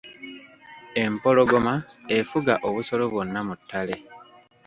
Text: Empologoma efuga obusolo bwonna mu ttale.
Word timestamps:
Empologoma 1.07 1.73
efuga 2.17 2.53
obusolo 2.67 3.03
bwonna 3.11 3.39
mu 3.47 3.53
ttale. 3.59 3.95